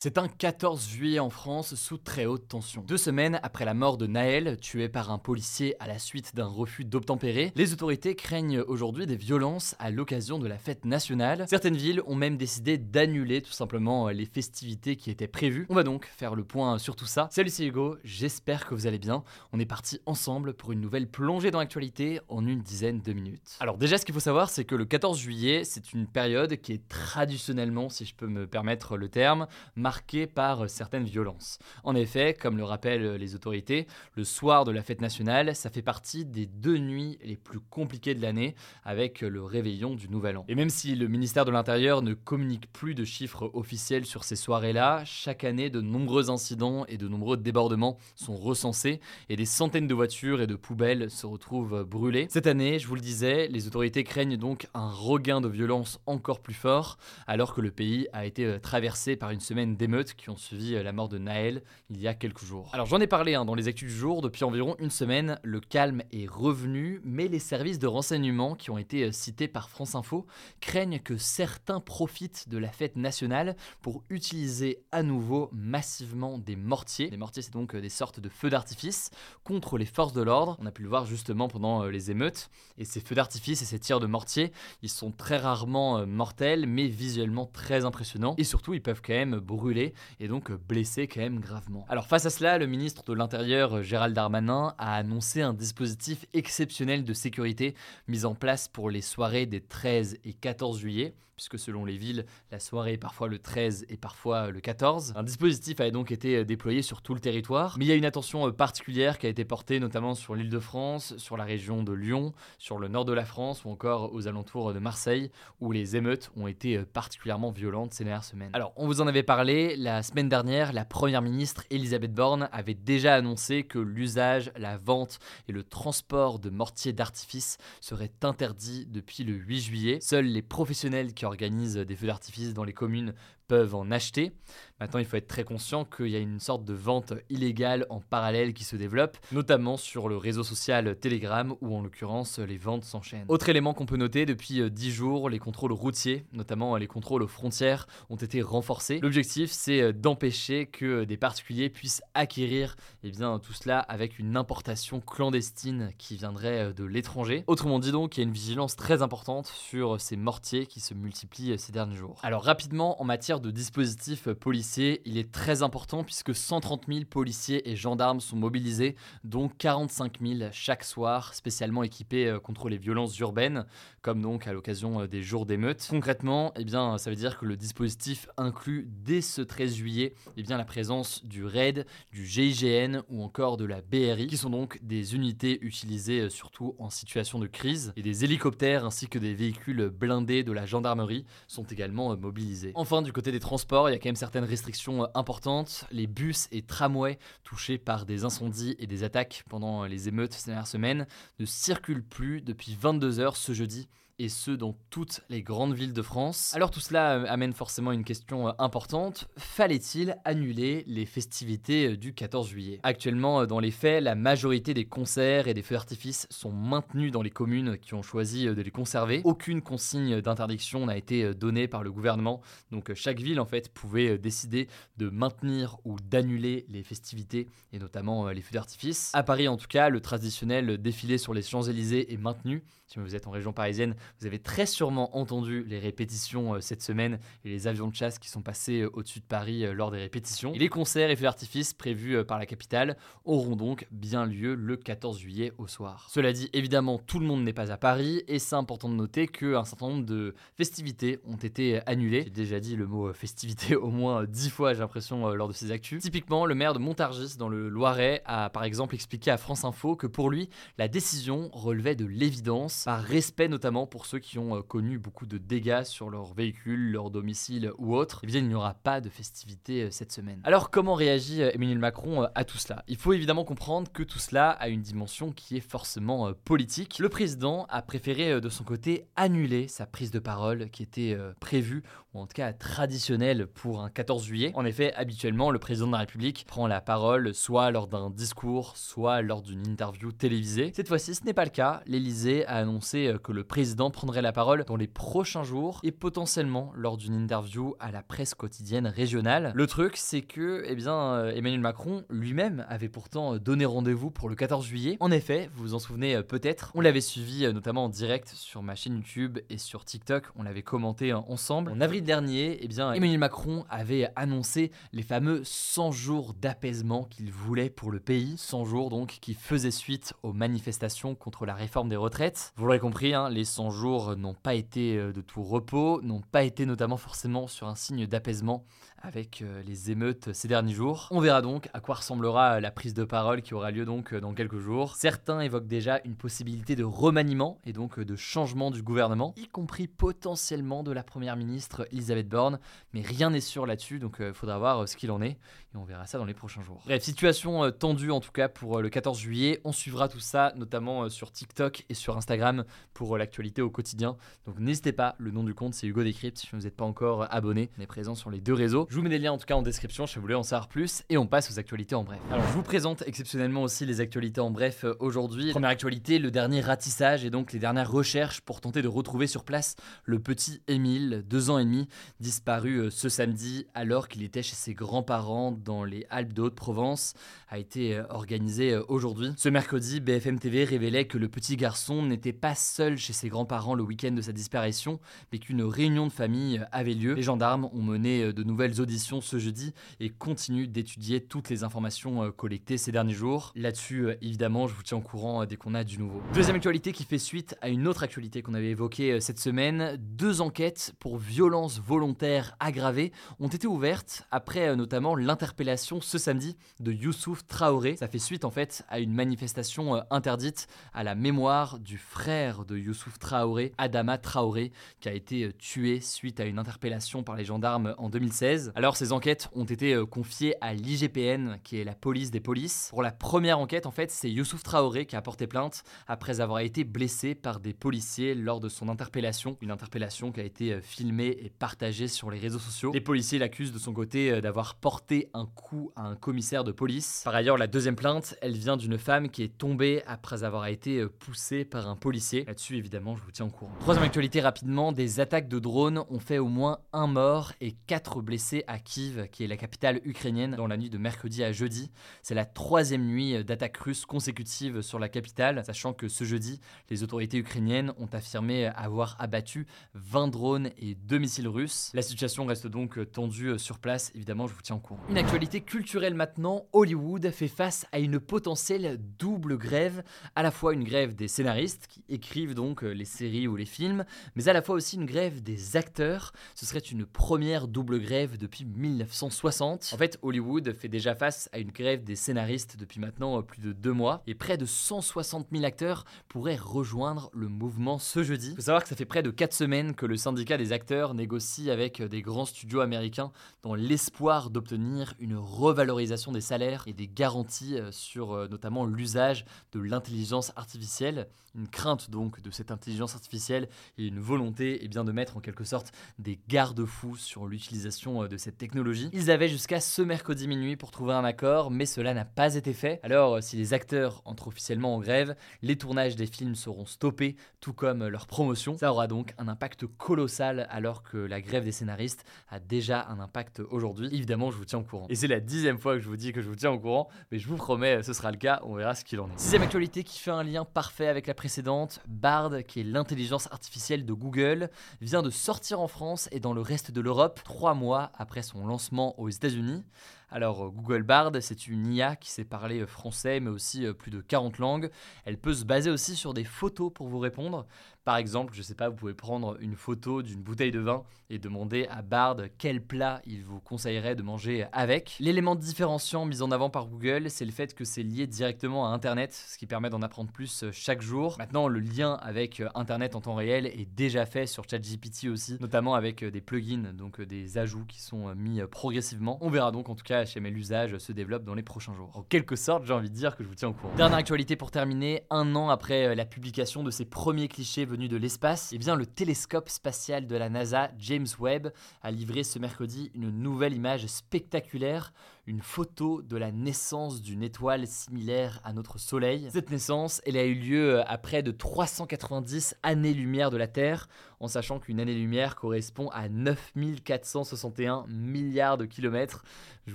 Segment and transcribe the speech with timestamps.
[0.00, 2.84] C'est un 14 juillet en France sous très haute tension.
[2.86, 6.46] Deux semaines après la mort de Naël, tué par un policier à la suite d'un
[6.46, 11.46] refus d'obtempérer, les autorités craignent aujourd'hui des violences à l'occasion de la fête nationale.
[11.48, 15.66] Certaines villes ont même décidé d'annuler tout simplement les festivités qui étaient prévues.
[15.68, 17.28] On va donc faire le point sur tout ça.
[17.32, 19.24] Salut c'est Hugo, j'espère que vous allez bien.
[19.52, 23.56] On est parti ensemble pour une nouvelle plongée dans l'actualité en une dizaine de minutes.
[23.58, 26.72] Alors déjà ce qu'il faut savoir c'est que le 14 juillet c'est une période qui
[26.72, 29.48] est traditionnellement, si je peux me permettre le terme,
[29.88, 31.58] marquée par certaines violences.
[31.82, 33.86] En effet, comme le rappellent les autorités,
[34.16, 38.14] le soir de la fête nationale, ça fait partie des deux nuits les plus compliquées
[38.14, 40.44] de l'année avec le réveillon du Nouvel An.
[40.46, 44.36] Et même si le ministère de l'Intérieur ne communique plus de chiffres officiels sur ces
[44.36, 49.86] soirées-là, chaque année de nombreux incidents et de nombreux débordements sont recensés et des centaines
[49.86, 52.26] de voitures et de poubelles se retrouvent brûlées.
[52.28, 56.40] Cette année, je vous le disais, les autorités craignent donc un regain de violence encore
[56.40, 60.36] plus fort alors que le pays a été traversé par une semaine d'émeutes qui ont
[60.36, 62.68] suivi euh, la mort de Naël il y a quelques jours.
[62.72, 65.60] Alors j'en ai parlé hein, dans les actus du jour, depuis environ une semaine, le
[65.60, 69.94] calme est revenu, mais les services de renseignement qui ont été euh, cités par France
[69.94, 70.26] Info
[70.60, 77.08] craignent que certains profitent de la fête nationale pour utiliser à nouveau massivement des mortiers.
[77.08, 79.10] Les mortiers c'est donc euh, des sortes de feux d'artifice
[79.44, 80.56] contre les forces de l'ordre.
[80.60, 82.50] On a pu le voir justement pendant les émeutes.
[82.78, 86.88] Et ces feux d'artifice et ces tirs de mortier, ils sont très rarement mortels, mais
[86.88, 88.34] visuellement très impressionnants.
[88.38, 91.84] Et surtout, ils peuvent quand même brûler et donc blessé quand même gravement.
[91.88, 97.04] Alors face à cela, le ministre de l'Intérieur Gérald Darmanin a annoncé un dispositif exceptionnel
[97.04, 97.74] de sécurité
[98.06, 102.26] mis en place pour les soirées des 13 et 14 juillet puisque selon les villes,
[102.50, 105.12] la soirée est parfois le 13 et parfois le 14.
[105.14, 108.04] Un dispositif a donc été déployé sur tout le territoire, mais il y a une
[108.04, 111.92] attention particulière qui a été portée notamment sur l'île de France, sur la région de
[111.92, 115.94] Lyon, sur le nord de la France ou encore aux alentours de Marseille, où les
[115.94, 118.50] émeutes ont été particulièrement violentes ces dernières semaines.
[118.52, 122.74] Alors, on vous en avait parlé, la semaine dernière, la première ministre Elisabeth Borne avait
[122.74, 129.22] déjà annoncé que l'usage, la vente et le transport de mortiers d'artifice seraient interdits depuis
[129.22, 129.98] le 8 juillet.
[130.00, 133.14] Seuls les professionnels qui organisent des feux d'artifice dans les communes
[133.46, 134.32] peuvent en acheter.
[134.78, 138.00] Maintenant, il faut être très conscient qu'il y a une sorte de vente illégale en
[138.00, 142.84] parallèle qui se développe, notamment sur le réseau social Telegram, où en l'occurrence les ventes
[142.84, 143.24] s'enchaînent.
[143.28, 147.28] Autre élément qu'on peut noter, depuis 10 jours, les contrôles routiers, notamment les contrôles aux
[147.28, 149.00] frontières, ont été renforcés.
[149.00, 155.00] L'objectif, c'est d'empêcher que des particuliers puissent acquérir eh bien, tout cela avec une importation
[155.00, 157.44] clandestine qui viendrait de l'étranger.
[157.46, 160.92] Autrement dit donc, il y a une vigilance très importante sur ces mortiers qui se
[160.92, 161.17] multiplient
[161.56, 162.18] ces derniers jours.
[162.22, 167.68] Alors rapidement, en matière de dispositifs policiers, il est très important puisque 130 000 policiers
[167.70, 173.18] et gendarmes sont mobilisés, dont 45 000 chaque soir, spécialement équipés euh, contre les violences
[173.18, 173.66] urbaines,
[174.02, 175.86] comme donc à l'occasion euh, des jours d'émeute.
[175.90, 180.42] Concrètement, eh bien, ça veut dire que le dispositif inclut dès ce 13 juillet eh
[180.42, 184.78] bien, la présence du RAID, du GIGN ou encore de la BRI, qui sont donc
[184.82, 189.34] des unités utilisées euh, surtout en situation de crise, et des hélicoptères ainsi que des
[189.34, 191.07] véhicules blindés de la gendarmerie
[191.46, 192.72] sont également mobilisés.
[192.74, 195.84] Enfin, du côté des transports, il y a quand même certaines restrictions euh, importantes.
[195.90, 200.34] Les bus et tramways touchés par des incendies et des attaques pendant euh, les émeutes
[200.34, 201.06] ces dernières semaines
[201.38, 205.92] ne circulent plus depuis 22 heures ce jeudi et ce dans toutes les grandes villes
[205.92, 206.52] de France.
[206.54, 211.96] Alors tout cela euh, amène forcément une question euh, importante, fallait-il annuler les festivités euh,
[211.96, 212.80] du 14 juillet?
[212.82, 217.22] Actuellement, dans les faits, la majorité des concerts et des feux d'artifice sont maintenus dans
[217.22, 219.20] les communes qui ont choisi de les conserver.
[219.24, 222.40] Aucune consigne d'interdiction n'a été donnée par le gouvernement,
[222.72, 228.28] donc chaque ville en fait pouvait décider de maintenir ou d'annuler les festivités et notamment
[228.28, 229.10] les feux d'artifice.
[229.14, 232.64] À Paris en tout cas, le traditionnel défilé sur les Champs-Élysées est maintenu.
[232.88, 236.80] Si vous êtes en région parisienne, vous avez très sûrement entendu les répétitions euh, cette
[236.80, 239.90] semaine et les avions de chasse qui sont passés euh, au-dessus de Paris euh, lors
[239.90, 240.54] des répétitions.
[240.54, 242.96] Et les concerts et feux d'artifice prévus par la capitale
[243.26, 246.08] auront donc bien lieu le 14 juillet au soir.
[246.10, 249.28] Cela dit, évidemment, tout le monde n'est pas à Paris et c'est important de noter
[249.28, 252.22] qu'un certain nombre de festivités ont été annulées.
[252.24, 255.72] J'ai déjà dit le mot festivité au moins dix fois, j'ai l'impression, lors de ces
[255.72, 256.02] actus.
[256.02, 259.94] Typiquement, le maire de Montargis, dans le Loiret, a par exemple expliqué à France Info
[259.94, 260.48] que pour lui,
[260.78, 265.38] la décision relevait de l'évidence par respect notamment pour ceux qui ont connu beaucoup de
[265.38, 269.90] dégâts sur leur véhicule, leur domicile ou autre, eh il n'y aura pas de festivités
[269.90, 270.40] cette semaine.
[270.44, 272.84] Alors comment réagit Emmanuel Macron à tout cela?
[272.88, 276.98] Il faut évidemment comprendre que tout cela a une dimension qui est forcément politique.
[276.98, 281.82] Le président a préféré de son côté annuler sa prise de parole qui était prévue,
[282.14, 284.52] ou en tout cas traditionnelle pour un 14 juillet.
[284.54, 288.76] En effet, habituellement, le président de la République prend la parole soit lors d'un discours,
[288.76, 290.72] soit lors d'une interview télévisée.
[290.74, 291.82] Cette fois-ci, ce n'est pas le cas.
[291.86, 295.92] L'Élysée a annoncé euh, que le président prendrait la parole dans les prochains jours et
[295.92, 299.52] potentiellement lors d'une interview à la presse quotidienne régionale.
[299.54, 304.10] Le truc, c'est que eh bien, euh, Emmanuel Macron lui-même avait pourtant euh, donné rendez-vous
[304.10, 304.96] pour le 14 juillet.
[305.00, 308.74] En effet, vous vous en souvenez peut-être, on l'avait suivi notamment en direct sur ma
[308.74, 311.72] chaîne YouTube et sur TikTok, on l'avait commenté ensemble.
[311.72, 317.30] En avril dernier, eh bien, Emmanuel Macron avait annoncé les fameux 100 jours d'apaisement qu'il
[317.32, 318.34] voulait pour le pays.
[318.36, 322.52] 100 jours donc qui faisaient suite aux manifestations contre la réforme des retraites.
[322.58, 326.22] Vous l'aurez compris, hein, les 100 jours n'ont pas été euh, de tout repos, n'ont
[326.32, 328.64] pas été notamment forcément sur un signe d'apaisement
[329.02, 331.08] avec euh, les émeutes ces derniers jours.
[331.10, 334.14] On verra donc à quoi ressemblera euh, la prise de parole qui aura lieu donc
[334.14, 334.96] dans quelques jours.
[334.96, 339.86] Certains évoquent déjà une possibilité de remaniement et donc de changement du gouvernement, y compris
[339.86, 342.58] potentiellement de la première ministre Elisabeth Borne,
[342.92, 345.38] mais rien n'est sûr là-dessus, donc il faudra voir ce qu'il en est
[345.74, 346.82] et on verra ça dans les prochains jours.
[346.86, 349.60] Bref, situation tendue en tout cas pour le 14 juillet.
[349.64, 352.64] On suivra tout ça notamment sur TikTok et sur Instagram
[352.94, 354.16] pour l'actualité au quotidien.
[354.46, 356.38] Donc n'hésitez pas, le nom du compte c'est Hugo Decrypt.
[356.38, 358.87] Si vous n'êtes pas encore abonné, on est présent sur les deux réseaux.
[358.90, 360.66] Je vous mets des liens en tout cas en description si vous voulez en savoir
[360.66, 362.18] plus et on passe aux actualités en bref.
[362.30, 365.50] Alors je vous présente exceptionnellement aussi les actualités en bref aujourd'hui.
[365.50, 369.44] Première actualité, le dernier ratissage et donc les dernières recherches pour tenter de retrouver sur
[369.44, 371.86] place le petit Émile, deux ans et demi,
[372.20, 377.12] disparu ce samedi alors qu'il était chez ses grands-parents dans les Alpes de Haute-Provence,
[377.50, 379.34] a été organisé aujourd'hui.
[379.36, 383.74] Ce mercredi, BFM TV révélait que le petit garçon n'était pas seul chez ses grands-parents
[383.74, 384.98] le week-end de sa disparition,
[385.30, 387.12] mais qu'une réunion de famille avait lieu.
[387.12, 392.24] Les gendarmes ont mené de nouvelles auditions ce jeudi et continuent d'étudier toutes les informations
[392.24, 393.52] euh, collectées ces derniers jours.
[393.54, 396.22] Là-dessus, euh, évidemment, je vous tiens au courant euh, dès qu'on a du nouveau.
[396.34, 399.96] Deuxième actualité qui fait suite à une autre actualité qu'on avait évoquée cette semaine.
[399.98, 406.92] Deux enquêtes pour violences volontaires aggravées ont été ouvertes après notamment l'interpellation ce samedi de
[406.92, 407.96] Youssouf Traoré.
[407.96, 412.76] Ça fait suite en fait à une manifestation interdite à la mémoire du frère de
[412.76, 417.94] Youssouf Traoré, Adama Traoré, qui a été tué suite à une interpellation par les gendarmes
[417.98, 418.67] en 2016.
[418.74, 422.88] Alors ces enquêtes ont été euh, confiées à l'IGPN, qui est la police des polices.
[422.90, 426.60] Pour la première enquête, en fait, c'est Youssouf Traoré qui a porté plainte après avoir
[426.60, 429.56] été blessé par des policiers lors de son interpellation.
[429.60, 432.92] Une interpellation qui a été euh, filmée et partagée sur les réseaux sociaux.
[432.92, 437.22] Les policiers l'accusent de son côté d'avoir porté un coup à un commissaire de police.
[437.24, 441.06] Par ailleurs, la deuxième plainte, elle vient d'une femme qui est tombée après avoir été
[441.06, 442.44] poussée par un policier.
[442.44, 443.72] Là-dessus, évidemment, je vous tiens au courant.
[443.80, 448.20] Troisième actualité rapidement, des attaques de drones ont fait au moins un mort et quatre
[448.20, 451.90] blessés à Kiev, qui est la capitale ukrainienne, dans la nuit de mercredi à jeudi.
[452.22, 456.60] C'est la troisième nuit d'attaques russes consécutives sur la capitale, sachant que ce jeudi,
[456.90, 461.90] les autorités ukrainiennes ont affirmé avoir abattu 20 drones et 2 missiles russes.
[461.94, 465.00] La situation reste donc tendue sur place, évidemment, je vous tiens au courant.
[465.08, 470.02] Une actualité culturelle maintenant, Hollywood fait face à une potentielle double grève,
[470.34, 474.04] à la fois une grève des scénaristes qui écrivent donc les séries ou les films,
[474.34, 476.32] mais à la fois aussi une grève des acteurs.
[476.54, 479.90] Ce serait une première double grève depuis 1960.
[479.92, 483.60] En fait, Hollywood fait déjà face à une grève des scénaristes depuis maintenant euh, plus
[483.60, 488.50] de deux mois, et près de 160 000 acteurs pourraient rejoindre le mouvement ce jeudi.
[488.52, 491.12] Il faut savoir que ça fait près de 4 semaines que le syndicat des acteurs
[491.12, 496.94] négocie avec euh, des grands studios américains dans l'espoir d'obtenir une revalorisation des salaires et
[496.94, 501.28] des garanties sur notamment l'usage de l'intelligence artificielle.
[501.54, 505.40] Une crainte donc de cette intelligence artificielle et une volonté eh bien, de mettre en
[505.40, 509.10] quelque sorte des garde-fous sur l'utilisation euh, de cette technologie.
[509.12, 512.72] Ils avaient jusqu'à ce mercredi minuit pour trouver un accord, mais cela n'a pas été
[512.72, 513.00] fait.
[513.02, 517.36] Alors, euh, si les acteurs entrent officiellement en grève, les tournages des films seront stoppés,
[517.60, 518.76] tout comme leur promotion.
[518.78, 523.20] Ça aura donc un impact colossal alors que la grève des scénaristes a déjà un
[523.20, 524.08] impact aujourd'hui.
[524.12, 525.06] Évidemment, je vous tiens au courant.
[525.08, 527.08] Et c'est la dixième fois que je vous dis que je vous tiens au courant,
[527.32, 529.38] mais je vous promets, ce sera le cas, on verra ce qu'il en est.
[529.38, 534.04] Sixième actualité qui fait un lien parfait avec la précédente, Bard, qui est l'intelligence artificielle
[534.04, 538.10] de Google, vient de sortir en France et dans le reste de l'Europe trois mois
[538.14, 539.84] après son lancement aux États-Unis.
[540.30, 543.94] Alors euh, Google Bard, c'est une IA qui sait parler euh, français mais aussi euh,
[543.94, 544.90] plus de 40 langues.
[545.24, 547.66] Elle peut se baser aussi sur des photos pour vous répondre.
[548.04, 551.38] Par exemple, je sais pas, vous pouvez prendre une photo d'une bouteille de vin et
[551.38, 555.16] demander à Bard quel plat il vous conseillerait de manger avec.
[555.20, 558.94] L'élément différenciant mis en avant par Google, c'est le fait que c'est lié directement à
[558.94, 561.36] Internet, ce qui permet d'en apprendre plus chaque jour.
[561.38, 565.94] Maintenant, le lien avec Internet en temps réel est déjà fait sur ChatGPT aussi, notamment
[565.94, 569.36] avec des plugins, donc des ajouts qui sont mis progressivement.
[569.42, 572.10] On verra donc en tout cas chez l'usage se développe dans les prochains jours.
[572.14, 573.94] En quelque sorte, j'ai envie de dire que je vous tiens au courant.
[573.96, 578.16] Dernière actualité pour terminer, un an après la publication de ces premiers clichés venus de
[578.16, 581.72] l'espace, eh bien le télescope spatial de la NASA, James Webb,
[582.02, 585.12] a livré ce mercredi une nouvelle image spectaculaire,
[585.46, 589.48] une photo de la naissance d'une étoile similaire à notre Soleil.
[589.50, 594.08] Cette naissance, elle a eu lieu à près de 390 années-lumière de la Terre,
[594.40, 599.44] en sachant qu'une année-lumière correspond à 9461 milliards de kilomètres.
[599.86, 599.94] Je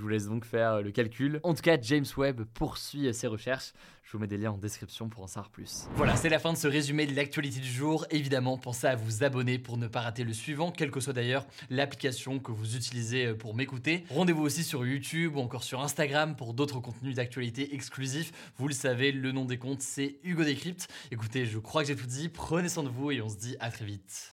[0.00, 1.40] vous laisse donc faire le calcul.
[1.42, 3.72] En tout cas, James Webb poursuit ses recherches.
[4.04, 5.88] Je vous mets des liens en description pour en savoir plus.
[5.94, 8.06] Voilà, c'est la fin de ce résumé de l'actualité du jour.
[8.10, 11.46] Évidemment, pensez à vous abonner pour ne pas rater le suivant, quelle que soit d'ailleurs
[11.70, 14.04] l'application que vous utilisez euh, pour m'écouter.
[14.10, 18.32] Rendez-vous aussi sur YouTube ou encore sur Instagram pour d'autres contenus d'actualité exclusifs.
[18.58, 20.88] Vous le savez, le nom des comptes, c'est Hugo Décrypte.
[21.10, 22.28] Écoutez, je crois que j'ai tout dit.
[22.28, 24.33] Prenez soin de vous et on se dit à très vite.